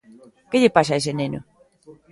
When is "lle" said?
0.61-0.75